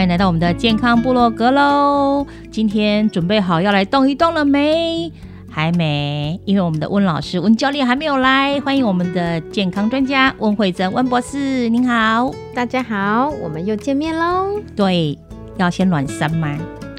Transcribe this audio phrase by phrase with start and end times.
[0.00, 2.26] 欢迎来到我们的健康部落格喽！
[2.50, 5.12] 今天准备好要来动一动了没？
[5.50, 8.58] 还没，因为我们的温老师、温教练还没有来。
[8.62, 14.58] 欢迎我们的健康专家温慧珍温博士，您好，大家好，我们又见面喽。
[14.74, 15.18] 对，
[15.58, 16.48] 要先暖身吗？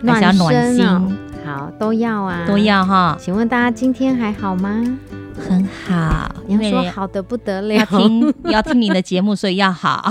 [0.03, 0.85] 暖暖心，
[1.43, 3.17] 好，都要啊，都要哈。
[3.19, 4.85] 请问大家今天还好吗？
[5.47, 10.03] 很好，你要说好的不得了，要听 要听你的节目，所以要好，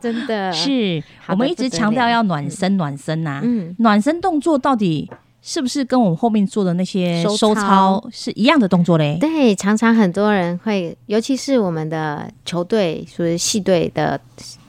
[0.00, 1.02] 真的 是。
[1.28, 3.40] 我们一直强调要暖身，暖身呐。
[3.44, 5.10] 嗯，暖身动作到底
[5.42, 9.18] 是不是跟我们后面做的那些收操是一样的动作嘞？
[9.20, 14.20] 对，常常很多人会，尤其是我们的球队，属于系队的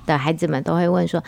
[0.06, 1.24] 的孩子们，都会问说。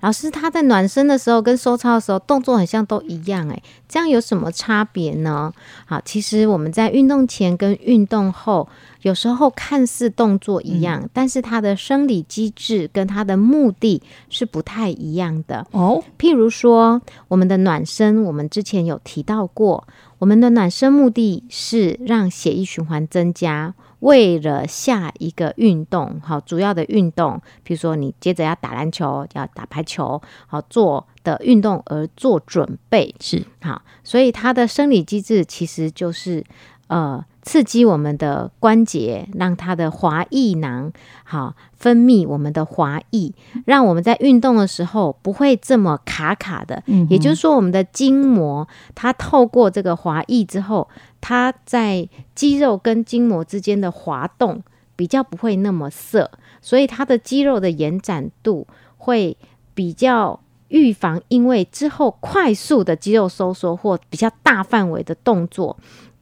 [0.00, 5.52] 老师，他在暖身的时候跟收操的时候动作很像，都一样诶，这样有什么差别呢？
[5.86, 8.68] 好，其实我们在运动前跟运动后，
[9.02, 14.00] 有时候看似动作一样，但是它的生理机制跟它的目的
[14.30, 16.02] 是不太一样的哦。
[16.18, 19.86] 譬如说，我们的暖身，我们之前有提到过，
[20.18, 23.74] 我们的暖身目的是让血液循环增加。
[24.00, 33.14] 为了下一个运动，好主要的运动，比如说你接着要打篮球、要打排球，好做的运动而做准备。
[33.20, 33.44] 是。
[33.60, 36.44] 好，所以它的生理机制其实就是
[36.86, 40.92] 呃刺激我们的关节，让它的滑液囊
[41.24, 43.32] 好分泌我们的滑液，
[43.64, 46.82] 让我们在运动的时候不会这么卡卡的。
[46.86, 50.86] 嗯，也就是说，我们的筋膜它透过这个滑液之后。
[51.20, 54.62] 它在肌肉跟筋膜之间的滑动
[54.94, 56.30] 比较不会那么涩，
[56.62, 59.36] 所以它的肌肉的延展度会
[59.74, 60.38] 比较
[60.68, 65.76] 预防，因为之后快速的肌肉收缩或比较大范围的动作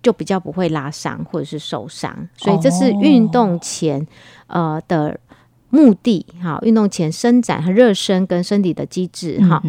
[0.07, 4.07] 就比较不会拉伤或者是受伤，所以这是运动前
[4.47, 5.19] 呃的
[5.71, 9.61] 目的哈，运动前伸展和热身跟身体的机制哈。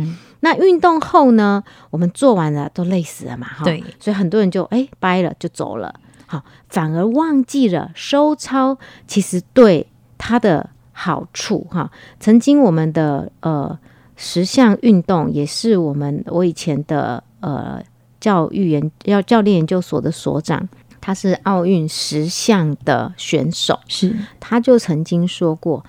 [0.42, 1.64] 那运动后呢？
[1.90, 5.92] 我们做完了都累死了嘛，哈，对，所以很多人就哎掰了就走了，
[6.28, 8.78] 好，反而忘记了收操
[9.08, 9.88] 其实对
[10.20, 11.92] 他的好处哈。
[12.20, 13.76] 曾经我们的呃
[14.16, 17.82] 十项运动也是我们我以前的呃
[18.28, 20.68] 教育研要教练研究所的所长，
[21.00, 24.14] 他是奥运十项的选手，是。
[24.42, 25.86] 他就曾经说过。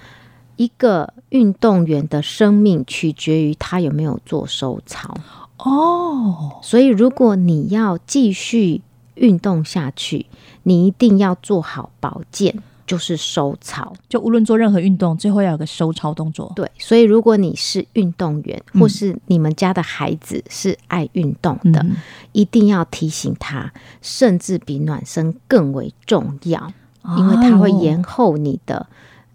[0.56, 5.14] 一个运动员的生命取决于他有没有做收操。
[5.58, 8.82] 哦，所以如果你要继续
[9.14, 10.26] 运动下去，
[10.64, 13.92] 你一定要做好保健，就是收操。
[14.08, 16.52] 就无论做任何运动，最后要有个收操动作。
[16.56, 21.86] 对，所以如果你是运动员，或是你们家的孩子是爱运动的，
[22.32, 23.72] 一定要提醒他，
[24.02, 26.72] 甚至比暖身更为重要，
[27.16, 28.84] 因为它会延后你的。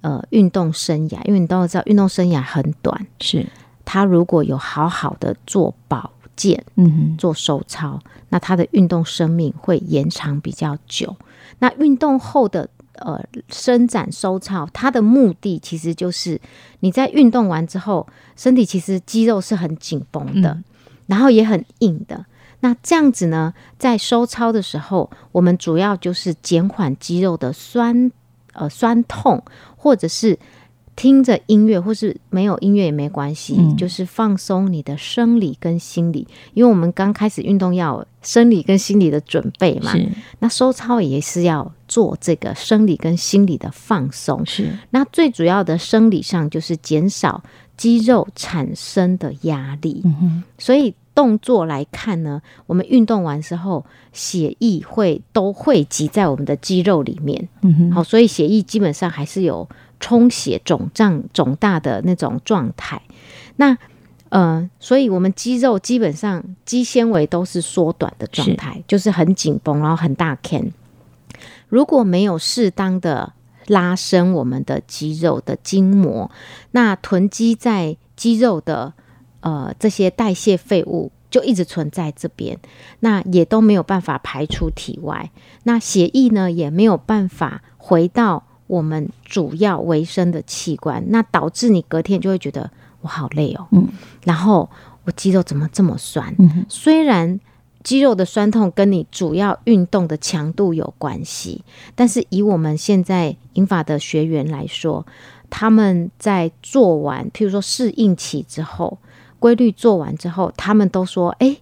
[0.04, 3.07] 呃，运动生涯，因为你都知道，运动生涯很短。
[3.22, 3.48] 是，
[3.86, 7.98] 他如果有好好的做保健，嗯哼，做手操，
[8.28, 11.16] 那他的运动生命会延长比较久。
[11.60, 12.69] 那运动后的
[13.00, 16.40] 呃伸展收操，它的目的其实就是
[16.80, 20.57] 你在运动完之后，身体其实肌肉是很紧绷的，
[21.07, 22.25] 然后也很硬的。
[22.62, 28.12] 那这样子呢，在收操的时候，我们主要就是减缓肌肉的酸。
[28.56, 29.44] 呃酸痛，
[29.75, 30.38] 或者是
[30.95, 39.92] 听着音乐，或是没有音乐也没关系，嗯就是放松你的生理跟心理，因为我们刚开始运动要生理跟心理的准备嘛，
[40.38, 44.44] 那收操也是要做这个生理跟心理的放松。
[44.48, 47.44] 是，那最主要的生理上就是减少
[47.78, 50.01] 肌肉产生的压力。
[50.04, 57.48] 嗯哼，所以动作来看呢，我们运动完之后，血液会都汇集在我们的肌肉里面。
[57.62, 59.69] 嗯哼，好，所以血液基本上还是有
[60.00, 63.00] 充血、肿胀、肿大的那种状态。
[63.57, 63.78] 那
[64.30, 70.72] 呃，所以我们肌肉基本上肌纤维都是缩短的状态，就是很紧绷，然后很大 can。
[71.74, 73.34] 如果没有适当的
[73.66, 76.30] 拉伸我们的肌肉的筋膜，
[76.70, 78.94] 那囤积在肌肉的
[79.40, 82.60] 呃这些代谢废物就一直存在这边，
[83.00, 85.31] 那也都没有办法排出体外，
[85.64, 92.69] 那血液呢也没有办法回到我们主要维生的器官，那导致你隔天就会觉得
[93.02, 93.88] 我好累哦，嗯，
[94.26, 94.69] 然后
[95.06, 96.36] 我肌肉怎么这么酸？
[96.38, 97.40] 嗯，虽然
[97.83, 101.63] 肌肉的酸痛跟你主要运动的强度有关系，
[101.95, 105.06] 但是以我们现在英法的学员来说，
[105.50, 108.97] 他们在做完，譬如说适应期之后，
[109.39, 111.57] 规律做完之后，他们都说：“哎，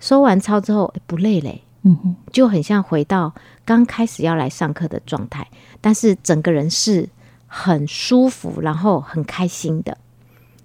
[0.00, 3.34] 收完操之后诶不累嘞。”嗯哼，就很像回到
[3.64, 5.48] 刚开始要来上课的状态，
[5.80, 7.08] 但是整个人是
[7.48, 9.98] 很舒服，然后很开心的。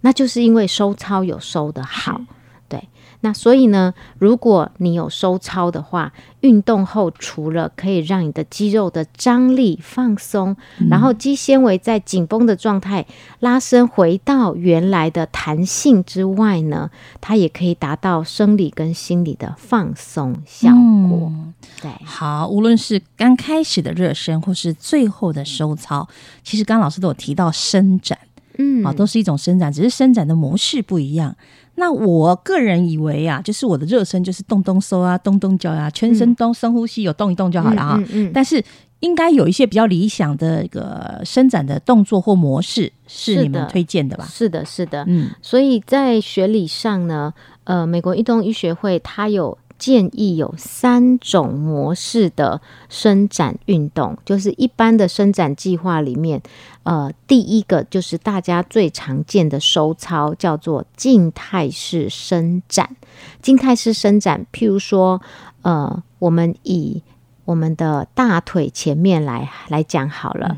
[0.01, 2.21] 那就是因为收操有收的好，
[2.69, 2.87] 对。
[3.21, 10.55] 那所以呢，如果你有收操的话，运动后除了可以让你的肌肉的张力放松，
[10.87, 13.07] 然后肌纤维在紧绷的状态
[13.39, 21.31] 拉伸回到原来的弹性之外呢，它也可以达到生理跟心理的放松效果。
[21.31, 26.07] 嗯对，好，无论是刚开始的热身，或是最后的收操，
[26.43, 28.17] 其实刚刚老师都有提到伸展，
[28.57, 31.35] 嗯啊，都是一种伸展，只是伸展的模式不一样。
[31.79, 37.95] 那我个人以为啊，就是我的热身就是动动手啊，动动脚啊，全身动深呼吸，有动一动就好了啊。
[38.00, 38.63] 嗯嗯嗯但是
[39.01, 44.25] 应该有一些比较理想的一个伸展的动作或模式，是是你们推荐的吧？
[44.27, 45.06] 是的，是的。
[45.07, 47.31] 嗯，所以在学理上呢，
[47.65, 56.41] 呃，美国运动医学会它有建议有三种模式的伸展运动，就是一般的伸展计划里面，
[56.83, 62.95] 呃，第一个就是大家最常见的收操，叫做静态式伸展。
[63.41, 65.21] 静态式伸展，譬如说，
[65.62, 67.01] 呃，我们以
[67.45, 70.57] 我们的大腿前面来来讲好了。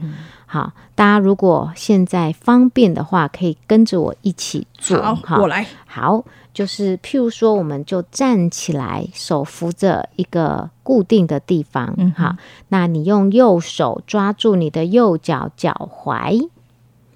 [0.51, 4.99] 好，大家如果现在方便的话，可以跟着我一起做。
[5.23, 5.63] 好，我来。
[5.85, 11.93] 好，就是譬如说，我们就站起来，手扶着一个固定的地方。
[11.97, 12.35] 嗯好，
[12.69, 16.49] 那你用右手抓住你的右脚脚踝，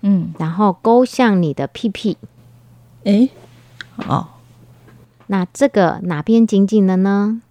[0.02, 2.16] 嗯，然后勾向你的屁屁。
[3.06, 3.32] 诶，
[4.08, 4.28] 哦，
[5.26, 7.42] 那这个哪边紧紧的呢？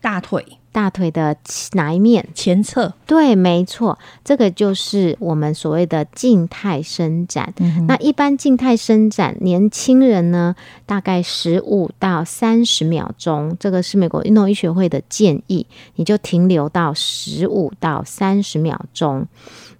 [0.00, 1.36] 大腿大腿的
[1.72, 2.26] 哪一面？
[2.34, 2.92] 前侧。
[3.06, 7.52] 对，没错，这个就是我们所谓的静态伸展。
[7.58, 10.54] 嗯那一般静态伸展，年轻人呢，
[10.86, 15.66] 大概十五到三十秒钟，这个是美国运动医学会的建议，
[15.96, 19.26] 你就停留到十五到三十秒钟。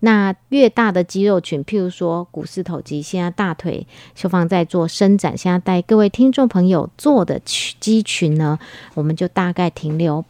[0.00, 8.58] 那越大的肌肉群，譬如说股四头肌，现在大腿秀芳在做伸展，现在带各位听众朋友做的群肌群呢，
[8.94, 10.24] 我们就大概停留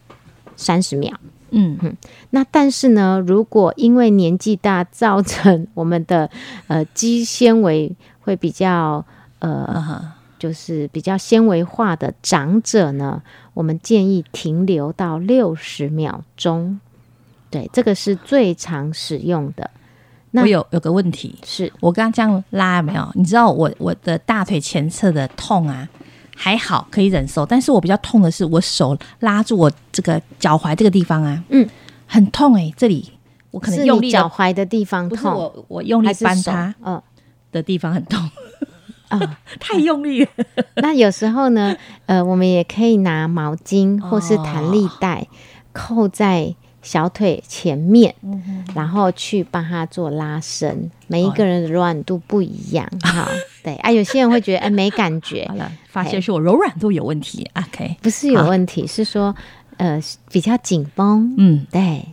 [0.58, 1.18] 三十秒。
[1.50, 1.96] 嗯哼
[2.28, 6.28] 那但是呢，如果因为年纪大造成我们的
[6.66, 9.02] 呃肌纤维会比较
[9.38, 13.22] 啊呃哈，就是比较纤维化的长者呢，
[13.54, 16.78] 我们建议停留到六十秒钟。
[17.50, 19.70] 对，这个是最常使用的。
[20.32, 23.10] 那我有有个问题，是我刚刚这样拉有没有？
[23.14, 25.88] 你知道我我的大腿前侧的痛啊，
[26.40, 31.68] 还好可以忍受，但是我比较痛的是我手拉住我这个脚踝这个地方啊，嗯，
[32.07, 33.11] 很痛哎、这里
[33.50, 36.25] 我可能用力脚踝的地方不是痛，我我用力还是手？
[36.25, 37.02] 扳它嗯。
[37.50, 38.30] 的地方很痛，
[39.09, 39.38] 啊。
[39.59, 40.30] 太用力了。
[40.76, 41.75] 那有时候呢，
[42.07, 45.26] 呃，我们也可以拿毛巾或是弹哦力带
[45.73, 50.90] 扣在小腿前面，嗯然后去帮它做拉伸。
[51.07, 53.26] 每一个人的柔软度不一样，哈，
[53.68, 57.48] 对啊，有些人会觉得哎没感觉 好，了，发现是我柔软度有问题。
[57.54, 59.34] OK，不是有问题，是说
[59.76, 61.66] 呃比较紧绷，嗯。
[61.70, 62.04] 对，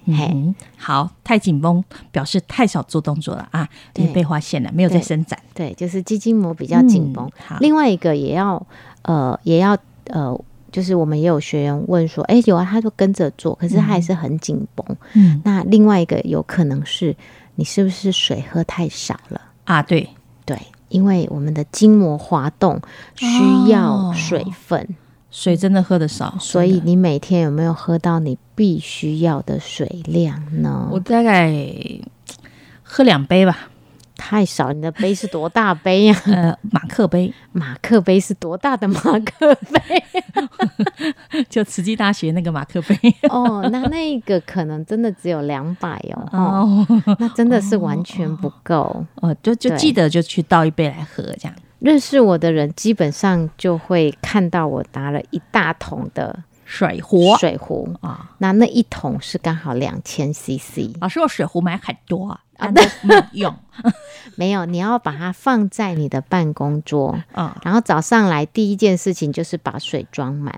[0.77, 5.39] 好，太紧绷表示太少做动作了啊，对也被发现了，没有在伸展。
[5.53, 7.29] 对，就是肌筋膜比较紧绷。
[7.59, 8.65] 另外一个也要
[9.03, 10.38] 呃也要呃。
[10.71, 14.85] 就是我们也有学员问说，哎，有啊，他就跟着做，可是他还是很紧绷。
[15.13, 17.15] 嗯那另外一个有可能是
[17.55, 19.81] 你是不是水喝太少了啊？
[19.81, 20.05] 对
[20.45, 20.59] 对，
[20.95, 22.79] 因为我们的筋膜滑动
[23.17, 24.95] 需要水分，
[25.29, 30.87] 水真的喝的少，所以你每天有没有喝到你必须要的水量呢？
[30.89, 31.53] 我大概
[32.81, 33.67] 喝两杯吧。
[34.17, 36.22] 太少，你的杯是多大杯呀？
[36.27, 40.03] 呃，马克杯，马克杯是多大的马克杯？
[41.50, 42.95] 就慈济大学那个马克杯。
[43.29, 46.27] 哦，那那个可能真的只有两百哦。
[46.31, 46.88] 哦，
[47.19, 49.05] 那真的是完全不够。
[49.15, 51.53] 哦，就就记得就去倒一杯来喝，这样。
[51.79, 60.98] 认识我的人基本上就会看到我拿了一大桶的水壶，水壶啊，那那一桶是刚好两千 CC。
[61.00, 62.39] 老师，我水壶买很多啊。
[62.57, 62.69] 啊，
[63.01, 63.55] 没用，
[64.35, 70.53] 没有，你要把它放在你的办公桌，嗯，然后早上来第一件事情就是把水装满。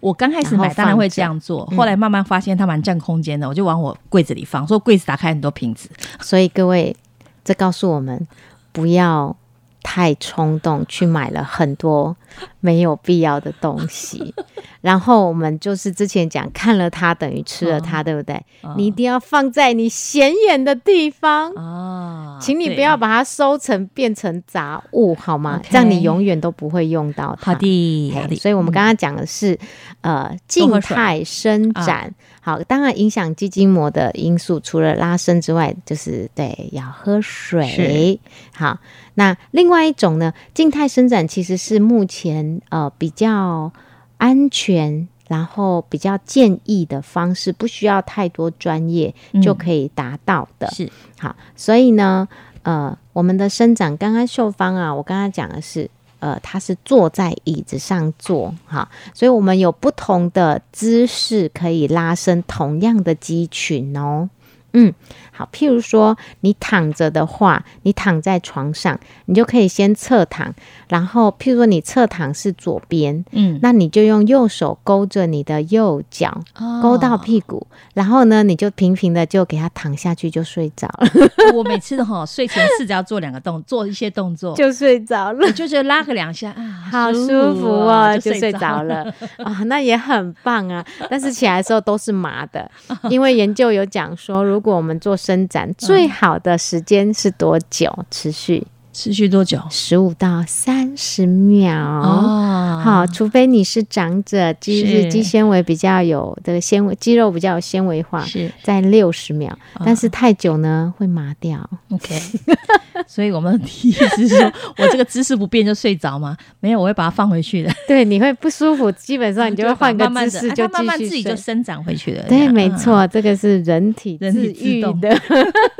[0.00, 5.90] 我刚开始买当然会这样做，后来慢慢发现它蛮占空间的，我就往我柜子里放，说柜子打开很多瓶子。
[6.20, 6.96] 所以各位，
[7.44, 8.26] 这告诉我们
[8.72, 9.36] 不要。
[9.82, 12.14] 太冲动去买了很多
[12.60, 14.34] 没有必要的东西，
[14.80, 18.40] 然后我们就是之前讲看了它等于吃了它，对不对？
[18.76, 25.60] 你一定要放在你显眼的地方哦，请你不要把它收成变成杂物，好吗？
[25.70, 27.52] 这样你永远都不会用到它。
[27.52, 28.36] 好的，好的。
[28.36, 29.58] 所以我们刚刚讲的是
[30.02, 38.20] 呃静态伸展，好，当然影响肌筋膜的因素除了拉伸之外，就是对要喝水，
[38.54, 38.78] 好。
[39.14, 43.72] 那另外一种呢，静态伸展其实是目前呃比较
[44.16, 50.68] 安全，然后比较建议的方式，不需要太多专业就可以达到的。
[50.72, 52.26] 是好，所以呢，
[52.62, 55.88] 呃，我们的伸展，刚刚秀芳啊，我刚刚讲的是，
[56.18, 64.28] 呃，他是坐在椅子上坐，哈，所以我们有不同的姿势可以拉伸同样的肌群哦。
[64.72, 64.94] 嗯，
[65.40, 65.48] 好。
[65.52, 70.54] 譬如说，你躺着的话，你躺在床上，你就可以先侧躺。
[70.88, 76.40] 然后，譬如说你侧躺是左边，嗯，那你就用右手勾着你的右脚，
[76.82, 77.66] 勾到屁股。
[77.94, 81.10] 然后呢，你就平平的就给它躺下去，就睡着了。
[81.54, 89.04] 我每次哈睡前试着要做两个动，做一些动作就睡着了，就觉得拉个两下啊， 好舒服哦，就睡着了
[89.38, 90.84] 啊，那也很棒啊。
[91.08, 92.70] 但是起来的时候都是麻的，
[93.10, 98.66] 因为研究有讲说，如果我们做伸展，最好的时间是多久持续？
[99.00, 99.58] 持续多久？
[99.70, 102.82] 十五到三十秒哦。
[102.84, 109.58] 好，除非你是长者，肌肌纤维比较有这个纤维，肌肉比较有纤维化，是在六十秒。
[109.82, 111.66] 但是太久呢，会麻掉。
[111.90, 112.20] OK，
[113.08, 116.36] 所以我们的意思是说， 我这个姿势不变就睡着吗？
[116.60, 117.72] 没有，我会把它放回去的。
[117.88, 122.22] 对，你会不舒服，基本上你就会换个姿势，就慢慢自己就生长回去了。
[122.28, 125.18] 对，没错，这个是人体人体自愈的，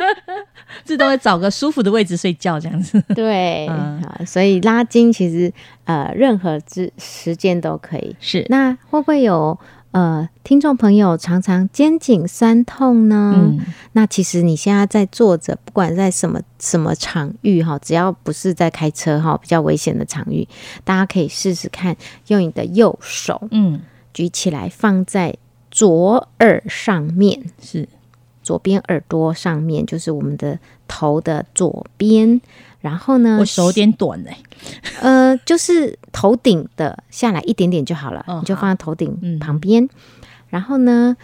[0.85, 3.03] 自动会找个舒服的位置睡觉，这样子。
[3.14, 5.52] 对，啊，所以拉筋其实
[5.85, 8.14] 呃，任何之时间都可以。
[8.21, 9.59] 是，那会不会有
[9.93, 13.35] 呃听众朋友常常肩颈酸痛呢？
[13.37, 13.61] 嗯，
[13.93, 20.47] 那其实你现在在坐着，不管在什么什么场域哈，只要不是在开车哈，比较危险的场域，
[20.85, 21.97] 大家可以试试看，
[22.29, 23.81] 用你的右手，嗯，
[24.14, 25.35] 举起来放在
[25.71, 27.88] 左耳上面，是
[28.43, 32.40] 左边耳朵上面，就是我们的头的左边。
[32.81, 33.39] 然后呢？
[33.39, 34.39] 我手有点短哎，
[35.03, 39.89] 呃，就是头顶的下来一点点就好了，你就放在头顶旁边。
[40.49, 41.17] 然后呢，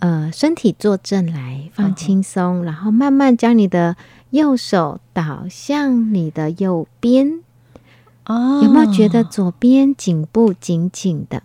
[0.00, 3.96] 呃，身体坐正来，放轻松，然后慢慢将你的
[4.30, 7.40] 右手倒向你的右边。
[8.26, 11.42] 哦，有没有觉得左边颈部紧紧的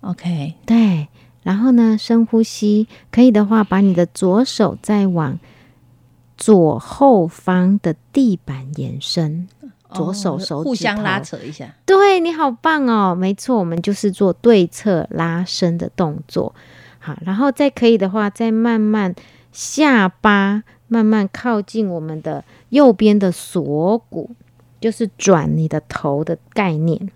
[0.00, 1.08] ？OK，对。
[1.42, 5.38] 然后呢，深呼吸，可以的话，把你的左手再往。
[6.36, 9.48] 左后方的地板延伸，
[9.92, 11.74] 左手手互相拉扯一下。
[11.86, 16.54] 对你好棒哦，没错，我们就是做对侧拉伸的动作。
[16.98, 19.14] 好，然后再可以的话，再慢慢
[19.50, 24.30] 下巴慢慢靠近我们的右边的锁骨，
[24.78, 27.10] 就是转你的头的概念。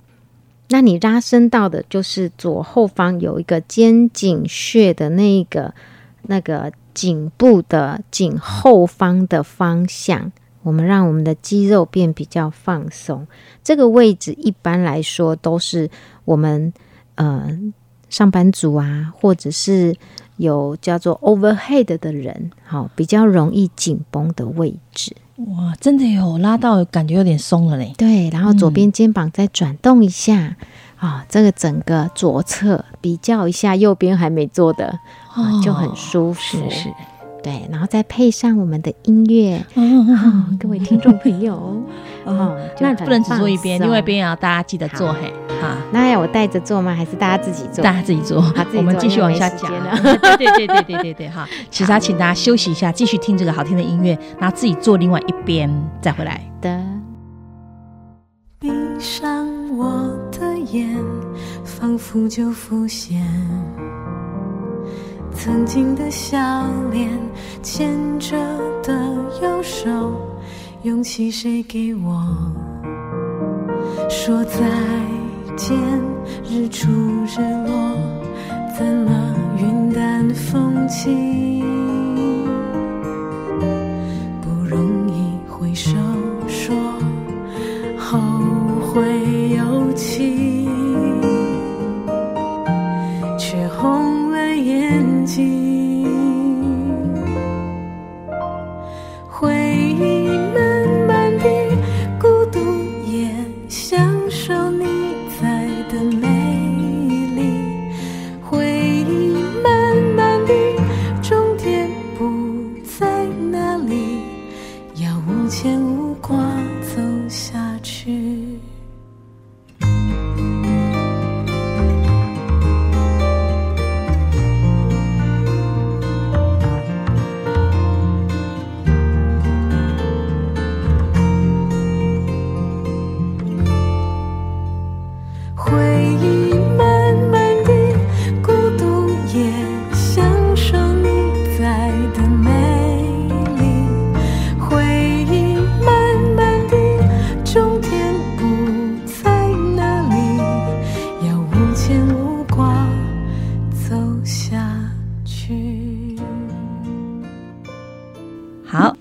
[0.69, 5.75] 那你拉伸到的就是左后方有一个肩颈穴的那个
[6.23, 6.73] 那个。
[6.95, 10.31] 颈部的颈后方的方向，
[10.63, 13.27] 我们让我们的肌肉变比较放松。
[13.63, 15.91] 这个位置一般来说都是
[16.25, 16.73] 我们
[17.15, 17.59] 呃
[18.09, 19.95] 上班族啊，或者是
[20.37, 25.15] 有叫做 overhead 的人，好比较容易紧绷的位置。
[25.37, 27.95] 哇，真的有拉到，感觉有点松了嘞。
[27.97, 30.57] 对，然后左边肩膀再转动一下
[31.01, 34.99] 啊，这个整个左侧比较一下右边还没做的。
[35.65, 36.89] 就很舒服，是是，
[37.41, 39.83] 对，然后再配上我们的音乐，哦，
[40.59, 41.55] 各位听众朋友，
[42.27, 46.93] 哦，那不能只做一边，另外一边要大家记得做嘿，好，那要我带着做吗？
[46.93, 47.83] 还是大家自己做？
[47.85, 49.71] 大家自己做，好，我们继续往下讲。
[50.37, 55.71] 对对对对对对对，哈，其实请大家休息一下，继续听这个好听的音乐，然后自己做另外一边
[56.03, 56.77] 再回来的。
[58.59, 59.47] 闭上
[59.79, 60.20] 我的
[60.73, 60.97] 眼，
[61.65, 63.21] 仿佛就浮现。
[65.33, 66.39] 曾经的笑
[66.91, 67.09] 脸，
[67.63, 68.37] 牵着
[68.83, 68.93] 的
[69.43, 69.91] 右手，
[70.83, 72.23] 勇气谁给我？
[74.09, 74.61] 说再
[75.57, 75.77] 见，
[76.45, 77.97] 日出日落，
[78.77, 81.80] 怎么云淡风轻？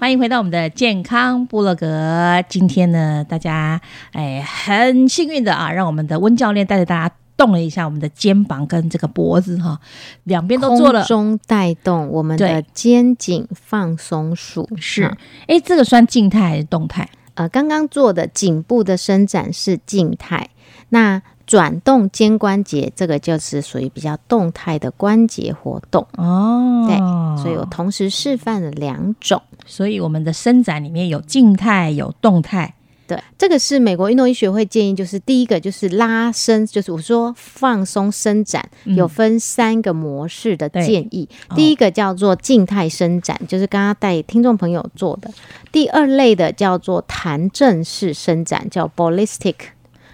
[0.10, 2.44] 欢迎回到我们的健康部落格。
[2.50, 3.80] 今天呢，大家
[4.12, 9.80] 哎很幸运的啊，让我们的温教练带着大家动了一下我们的肩膀跟这个脖子哈，
[10.24, 14.68] 两边都做了中带动我们的肩颈放松术。
[14.78, 17.08] 是，哎，这个算静态还是动态？
[17.36, 20.50] 呃，刚刚做的颈部的伸展是静态，
[20.90, 21.22] 那。
[21.50, 26.86] 转动肩关节，这个就是属于比较动态的关节活动哦。
[26.88, 26.96] 对，
[27.42, 29.42] 所以我同时示范了两种。
[29.66, 32.76] 所以我们的伸展里面有静态，有动态。
[33.08, 41.28] 对，这个是美国运动医学会建议，就是第一个就是拉伸，就是我说放松伸展，有分三个模式的建议。
[41.56, 45.32] 第一个叫做静态伸展，就是刚刚带听众朋友做的。
[45.72, 49.56] 第二类的叫做弹正式伸展，叫 ballistic。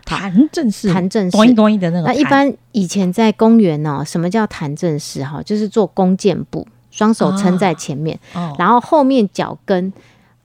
[0.06, 1.36] 弹正式，弹正式，
[1.78, 2.08] 的那个。
[2.08, 5.24] 那一般以前在公园呢，什么叫弹正式？
[5.24, 8.18] 哈，就是做弓箭步，双手撑在前面，
[8.58, 9.92] 然后后面脚跟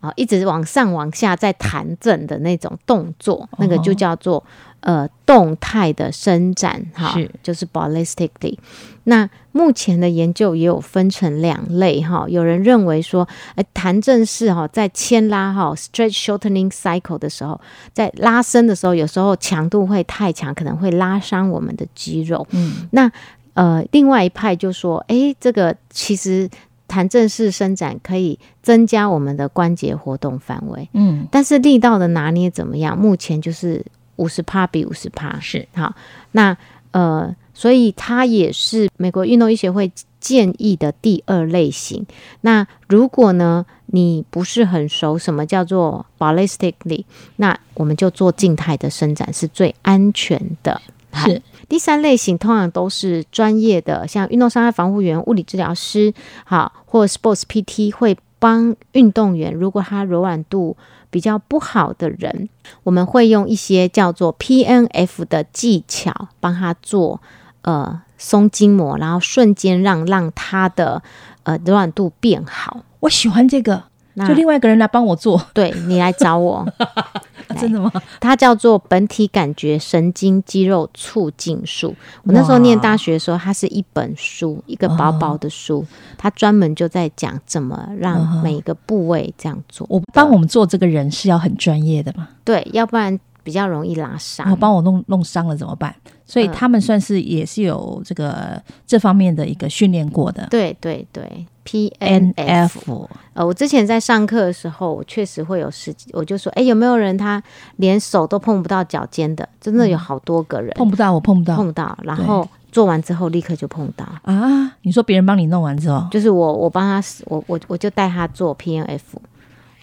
[0.00, 4.42] 啊一直往上往下在弹正的那种动作，那个就叫做。
[4.82, 8.56] 呃，动态的伸展，哈，就是 ballistically。
[9.04, 17.60] 那目前的研究也有分成两类，哈，有人认为说，哎，弹正式哈，在牵拉哈 stretch shortening cycle 的时候，
[17.92, 22.46] 在拉伸的时候，有时候强度会太强，可能会拉伤我们的肌肉。
[22.52, 23.12] 嗯，那
[23.52, 26.48] 呃，另外一派就说，哎，这个其实
[26.90, 30.88] 弹正式伸展可以增加我们的关节活动范围。
[30.92, 32.98] 嗯，但是力道的拿捏怎么样？
[32.98, 33.84] 目前就是。
[34.16, 35.94] 五十帕比五十帕是好，
[36.32, 36.54] 那
[36.90, 42.04] 呃，所以它也是美国运动医学会建议的第二类型。
[42.42, 47.02] 那如果呢，你不是很熟什么叫做 ballistically，
[47.36, 50.78] 那我们就做静态的伸展是最安全的。
[51.14, 56.12] 是第三类型，通常都是专业的，像运动伤害防护员、物理治疗师，
[56.44, 60.76] 好，或 sports PT 会帮运动员，如果他柔软度。
[61.12, 62.48] 比较不好的人，
[62.84, 67.20] 我们会用一些叫做 PNF 的技巧帮他做
[67.62, 71.02] 呃松筋膜，然后瞬间让让他的
[71.42, 72.84] 呃柔软度变好。
[73.00, 73.89] 我喜欢这个。
[74.26, 76.66] 就另外一个人来帮我做，对你来找我，
[77.58, 77.90] 真的吗？
[78.20, 81.94] 它叫做本体感觉神经肌肉促进术。
[82.24, 85.84] 我那时候念大学的时候，它是一本书，一个薄薄的书，
[86.16, 89.86] 它专门就在讲怎么让每一个部位这样做。
[89.90, 92.28] 我帮我们做这个人是要很专业的嘛？
[92.44, 94.44] 对，要不然比较容易拉伤。
[94.44, 95.94] 然后帮我弄弄伤了怎么办？
[96.24, 100.46] 所以他们算是也是有这个这方面的一个训练过的。
[100.50, 101.46] 对对对。
[101.62, 107.40] P N F，呃，我之前在上课的时候，我确实会有时，我就说，哎，有没有人他
[107.76, 109.48] 连手都碰不到脚尖的？
[109.60, 111.96] 真的有好多个人碰不到，我碰不到，碰不到。
[112.02, 114.74] 然后做完之后立刻就碰到啊！
[114.82, 118.98] 你说别人帮你弄完之后，就是我我帮他，我我我就带他做 PNF，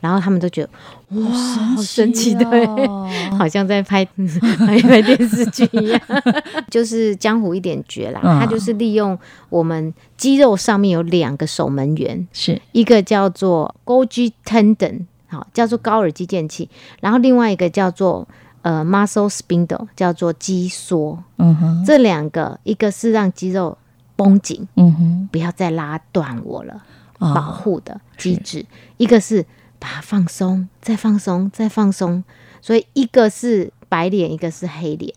[0.07, 0.69] 然后他们都觉得
[1.19, 2.45] 哇，好神奇的，
[3.37, 4.05] 好像在拍
[4.57, 6.01] 拍拍电视剧一样，
[6.71, 8.21] 就是江湖一点绝啦。
[8.39, 9.17] 他就是利用
[9.49, 12.61] 我们肌肉上面有两个守门员，是。
[12.71, 16.69] 一个叫做 Golgi Tendon，好叫做高尔基腱器，
[17.01, 18.25] 然后另外一个叫做
[18.61, 21.21] 呃 Muscle Spindle，叫做肌缩。
[21.37, 23.77] 嗯哼，这两个一个是让肌肉
[24.15, 26.81] 绷紧，嗯哼，不要再拉断我了，
[27.19, 28.65] 保护的机制；
[28.97, 29.45] 一个是
[29.79, 32.23] 把它放松，再放松，再放松。
[32.61, 35.13] 所以一个是白脸，一个是黑脸，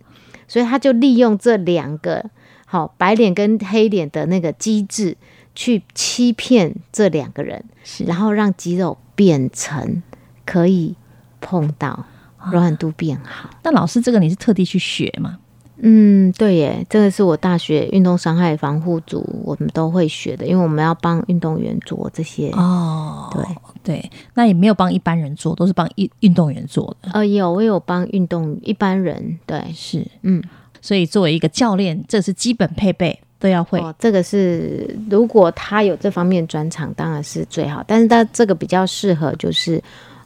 [0.47, 2.31] 所以他就利用这两个
[2.67, 5.17] 好白脸跟黑脸的那个机制，
[5.55, 7.65] 去欺骗这两个人，
[8.07, 10.03] 然后让肌肉变成
[10.45, 10.95] 可以
[11.41, 12.07] 碰到
[12.39, 13.51] 柔，软度变好。
[13.65, 15.40] 那老师，这个你是特地去学吗？
[15.83, 23.31] 嗯，对耶，这个是我大学运动伤害防护组我们都会学的，因为我们要帮运动员做这些哦。
[23.33, 23.43] 对
[23.83, 27.11] 对，那也没有帮一般人做，都是帮运运动员做的。
[27.13, 30.43] 呃，有我有帮运动一般人，对，是嗯，
[30.83, 33.83] 所以作为一个教练，这是基本配备都要会。
[33.99, 39.83] 这个是如果他有这方面专长，当然是最好，但是他这个比较适合就是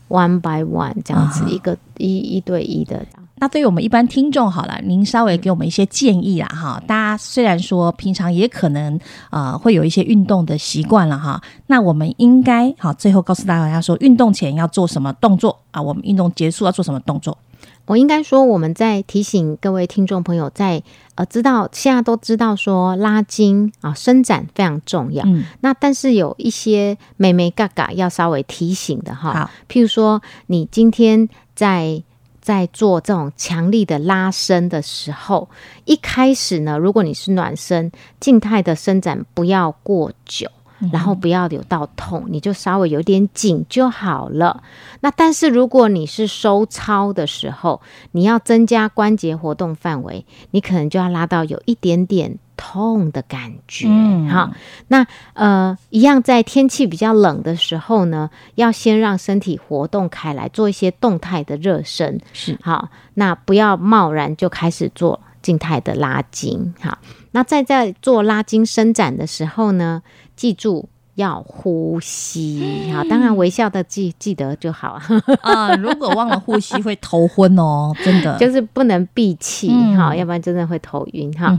[0.09, 3.07] one by one 这样子，一个一一对一的。
[3.45, 6.83] 那对于我们一般听众好了，您稍微给我们一些建议啦哈。
[6.87, 15.83] 大家虽然说平常也可能呃会有一些运动的习惯了哈，那我们应该好最后告诉大家说，运动前要做什么动作啊？
[15.83, 17.37] 我们运动结束要做什么动作？
[17.85, 20.83] 我应该说我们在提醒各位听众朋友，在
[21.17, 25.23] 呃知道现在都知道说拉筋啊伸展非常重要。
[25.27, 29.51] 嗯，那但是有一些美眉嘎嘎要稍微提醒的哈。
[29.69, 32.03] 譬如说你今天在。
[32.45, 35.49] 在做这种强力的拉伸的时候，
[35.87, 40.47] 一开始呢，如果你是暖身，静态的伸展不要过久，
[40.93, 44.63] 然后不要有到痛，你就稍微有点紧就好了。
[45.01, 47.81] 那但是如果你是收操的时候，
[48.13, 52.39] 你要增加关节活动范围，你可能就要拉到有一点点。
[52.57, 53.89] 痛的感觉，
[54.31, 54.53] 好，
[54.87, 62.57] 那呃，一样在天气比较冷的时候呢，要先让身体活动开来，做一些动态的热身，是。
[62.63, 66.97] 好，那不要贸然就开始做静态的拉筋，好，
[67.33, 70.01] 那在在做拉筋伸展的时候呢，
[70.37, 70.89] 记住。
[71.17, 74.99] 要呼吸，好，当然微笑的记记得就好
[75.43, 75.73] 啊。
[75.77, 81.57] 如果忘了呼吸会头昏哦，真的 就是不能闭气哈，要不然真的会头晕哈。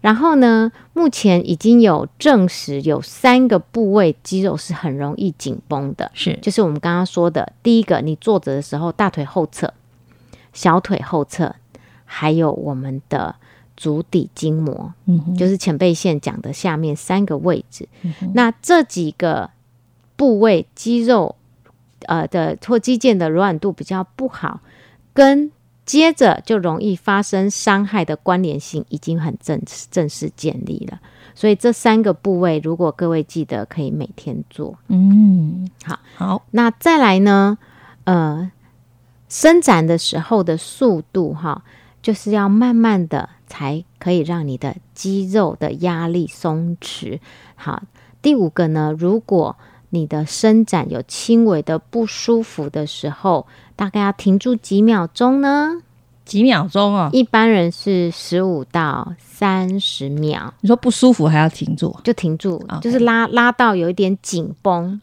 [0.00, 9.74] 然后呢，目前已经有证实有三个部位肌肉是很容易紧绷的，是就是我们刚刚说的第一个，你坐着的时候大腿后侧、
[10.52, 11.52] 小腿后侧，
[12.04, 13.34] 还有我们的。
[13.76, 17.88] 足底筋膜，嗯，就是前背线讲的下面三个位置。
[18.34, 19.50] 那这几个
[20.16, 21.34] 部位肌肉，
[22.06, 24.60] 呃的或肌腱的柔软度比较不好，
[25.12, 25.50] 跟
[25.84, 31.00] 接着就容易发生伤害的关联性已经很正正式建立了。
[31.34, 34.78] 所以这三个部位，如果各位记得，可以每天做。
[34.88, 36.42] 嗯，好，好。
[36.50, 37.58] 那再来呢？
[38.04, 38.50] 呃，
[39.28, 41.64] 伸展的时候的速度，哈。
[42.02, 47.20] 就是要慢慢的才可以让你的肌肉的压力松弛。
[47.54, 47.82] 好，
[48.22, 49.54] 第五个呢，如果
[49.90, 55.82] 你的伸展有轻微的不舒服的时候，大概要停住几秒钟呢？
[56.24, 57.10] 几秒钟啊？
[57.12, 60.54] 一般人是十五到三十秒。
[60.62, 61.94] 你说不舒服还要停住？
[62.02, 64.98] 就停住，就是拉拉到有一点紧绷。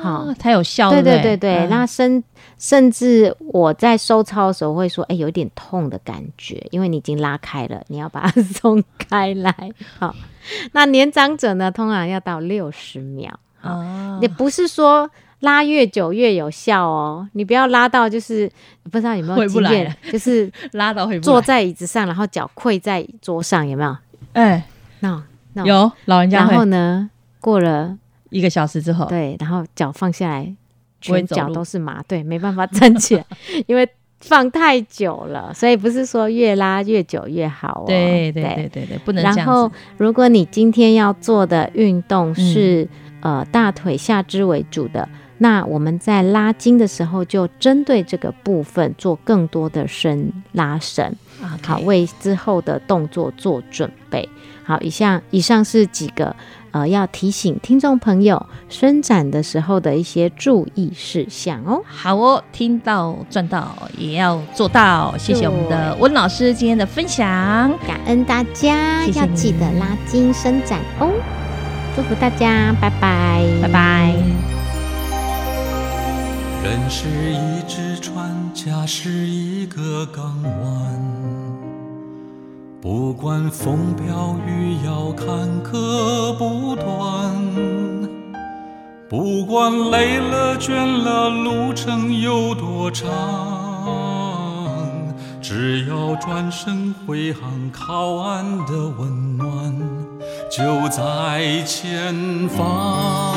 [0.00, 0.90] 好，才有效。
[0.90, 2.22] 对对对对，那甚
[2.58, 9.54] 甚至我在收操的时候会说，哎，有点痛的感觉，因为你已经拉开了，你要把它松开来。
[9.98, 10.14] 好，
[10.72, 13.38] 那年长者呢，通常要到六十秒。
[13.62, 15.10] 哦，也不是说
[15.40, 18.50] 拉越久越有效哦，你不要拉到就是
[18.84, 23.94] 不知道有没有经验，就是 拉到坐在椅子上，然后脚跪在桌上，有没有？
[24.32, 24.64] 哎，
[25.00, 26.38] 那那有老人家。
[26.38, 27.98] 然后呢，过了。
[28.30, 30.54] 一个小时之后，对，然后脚放下来，
[31.00, 33.24] 全脚都是麻，对，没办法站起来，
[33.66, 33.88] 因为
[34.20, 37.84] 放太久了，所以不是说越拉越久越好哦。
[37.86, 39.22] 对对对对对，不能。
[39.24, 42.86] 然后，如果你今天要做的运动是
[43.20, 51.16] 呃大腿下肢为主的，那我们在拉筋的时候就针对这个部分做更多的伸拉伸，
[51.62, 54.28] 好为之后的动作做准备。
[54.62, 56.36] 好，以上以上是几个。
[56.72, 61.82] 呃，要提醒听众朋友伸展的时候的一些注意事项哦。
[61.86, 65.14] 好哦，听到赚到也要做到。
[65.18, 67.26] 谢谢我们的温老师今天的分享，
[67.86, 71.10] 感恩大家，要记得拉筋伸展哦。
[71.96, 74.14] 祝福大家，拜拜，拜拜。
[76.62, 81.49] 人是一只船，家是一个港湾。
[82.82, 85.26] 不管风飘雨摇，坎
[85.62, 87.30] 坷不断；
[89.06, 93.06] 不管累了倦了，路程有多长，
[95.42, 99.76] 只要转身回航，靠岸的温暖
[100.50, 103.36] 就在前方。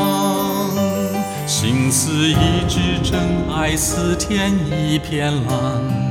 [1.45, 3.19] 心似一支针，
[3.53, 6.02] 爱似天一片蓝。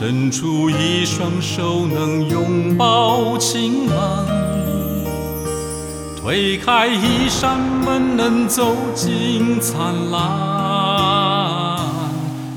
[0.00, 4.24] 伸出一双手，能拥抱晴朗；
[6.18, 11.82] 推开一扇门，能走进灿烂。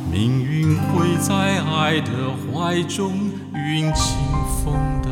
[0.09, 1.35] 命运会在
[1.69, 2.11] 爱的
[2.53, 3.11] 怀中
[3.53, 4.15] 云轻
[4.63, 5.11] 风淡，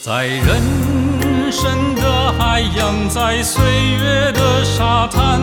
[0.00, 0.62] 在人
[1.50, 5.40] 生的海洋，在岁月的沙滩。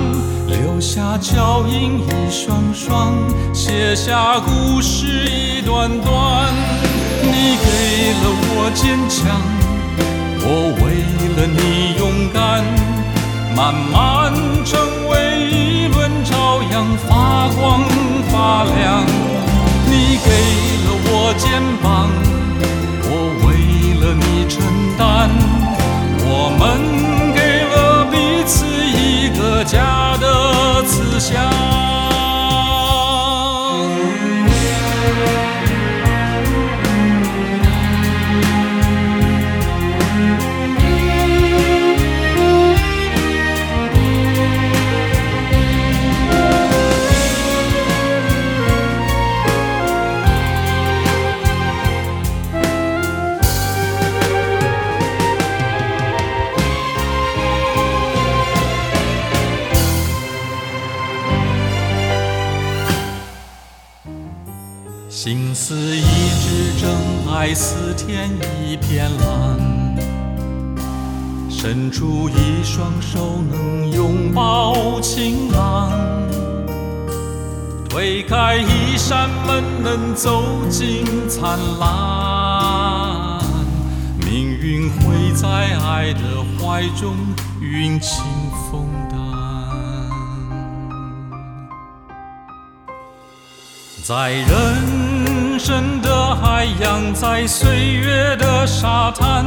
[0.48, 3.14] 留下脚印一双双，
[3.54, 6.54] 写下故事一段段。
[7.24, 9.42] 你给了我坚强，
[10.42, 10.48] 我
[10.82, 10.84] 为
[11.36, 12.64] 了你勇敢，
[13.56, 14.32] 慢慢
[14.64, 14.78] 成
[15.10, 15.14] 为
[15.50, 17.84] 一轮朝阳，发光
[18.30, 19.04] 发亮。
[19.88, 20.30] 你给
[20.86, 21.44] 了我肩
[21.82, 22.10] 膀，
[23.08, 23.48] 我为
[24.02, 24.62] 了你承
[67.46, 68.32] 爱似天
[68.68, 69.96] 一片蓝，
[71.48, 75.92] 伸出一双手能拥抱晴朗，
[77.88, 83.40] 推开一扇门能走进灿烂。
[84.26, 87.16] 命运会在爱的怀中
[87.62, 88.24] 云轻
[88.72, 89.20] 风淡，
[94.04, 94.95] 在人。
[95.58, 99.46] 深的海洋，在岁月的沙滩，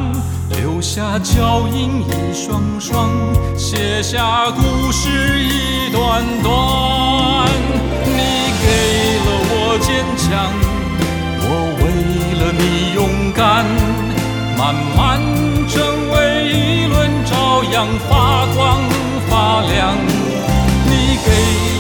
[0.49, 3.11] 留下脚印一双双，
[3.57, 7.49] 写下故事一段段。
[8.07, 8.21] 你
[8.61, 8.67] 给
[9.25, 10.29] 了我坚强，
[11.43, 11.47] 我
[11.79, 11.85] 为
[12.41, 12.99] 了你勇
[13.33, 13.65] 敢，
[14.57, 15.21] 慢慢
[15.69, 15.77] 成
[16.13, 16.17] 为
[16.49, 18.81] 一轮朝阳，发光
[19.29, 19.95] 发亮。
[20.87, 21.29] 你给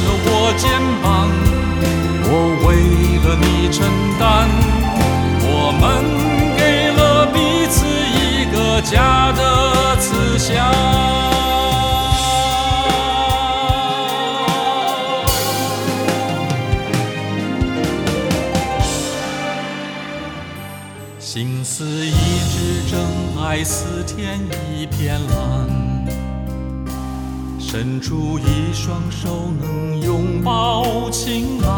[0.05, 0.69] 了我肩
[1.03, 1.07] 膀，
[3.29, 3.87] 和你承
[4.19, 4.49] 担。
[5.43, 6.03] 我们
[6.57, 7.37] 给了彼
[7.69, 10.73] 此一个家的慈祥，
[21.19, 22.99] 心似一直真，
[23.45, 24.41] 爱似天
[24.75, 25.69] 一片蓝，
[27.61, 31.78] 伸出一双手，能拥抱晴朗。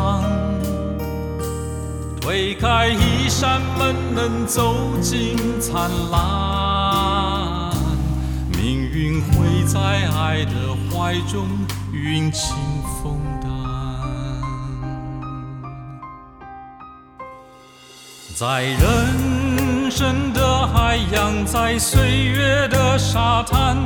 [2.31, 7.75] 推开一扇门，能走进灿烂。
[8.57, 10.53] 命运会在爱的
[10.93, 11.49] 怀中
[11.93, 12.55] 云轻
[13.03, 13.51] 风淡，
[18.37, 23.77] 在人生的海洋，在岁月的沙滩，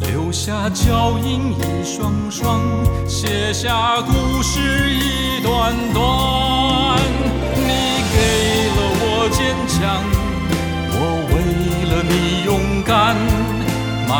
[0.00, 2.60] 留下脚印一双双，
[3.06, 6.31] 写下故事一段段。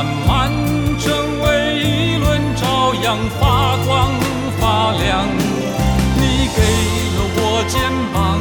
[0.02, 0.50] 慢慢
[0.98, 1.12] 成
[1.42, 4.10] 为一轮朝阳，发光
[4.58, 5.28] 发亮。
[6.16, 6.60] 你给
[7.14, 7.80] 了我肩
[8.12, 8.40] 膀，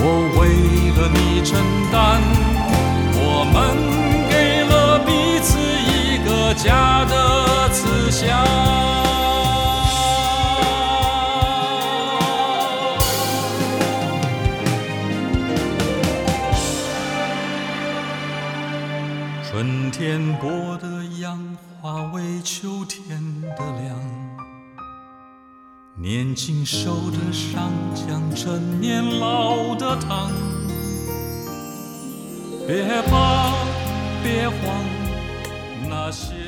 [0.00, 0.02] 我
[0.40, 0.40] 为
[0.96, 1.60] 了你承
[1.92, 2.22] 担，
[3.14, 3.54] 我们
[4.30, 8.73] 给了彼此一个家的慈祥。
[20.14, 23.98] 天拨的阳花为秋天的凉，
[25.96, 30.30] 年轻受的伤将成年老的疼。
[32.64, 33.54] 别怕，
[34.22, 34.84] 别慌，
[35.88, 36.43] 那些。